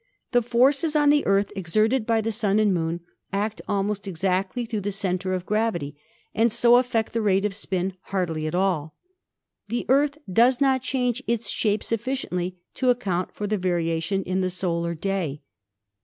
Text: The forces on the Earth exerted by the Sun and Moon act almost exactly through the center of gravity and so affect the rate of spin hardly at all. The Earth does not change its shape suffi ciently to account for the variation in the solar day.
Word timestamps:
The 0.31 0.41
forces 0.41 0.95
on 0.95 1.11
the 1.11 1.23
Earth 1.27 1.51
exerted 1.55 2.07
by 2.07 2.21
the 2.21 2.31
Sun 2.31 2.57
and 2.57 2.73
Moon 2.73 3.01
act 3.31 3.61
almost 3.67 4.07
exactly 4.07 4.65
through 4.65 4.81
the 4.81 4.91
center 4.91 5.31
of 5.31 5.45
gravity 5.45 5.95
and 6.33 6.51
so 6.51 6.77
affect 6.77 7.13
the 7.13 7.21
rate 7.21 7.45
of 7.45 7.53
spin 7.53 7.93
hardly 8.05 8.47
at 8.47 8.55
all. 8.55 8.95
The 9.67 9.85
Earth 9.89 10.17
does 10.27 10.59
not 10.59 10.81
change 10.81 11.21
its 11.27 11.51
shape 11.51 11.81
suffi 11.83 12.13
ciently 12.13 12.55
to 12.73 12.89
account 12.89 13.35
for 13.35 13.45
the 13.45 13.59
variation 13.59 14.23
in 14.23 14.41
the 14.41 14.49
solar 14.49 14.95
day. 14.95 15.43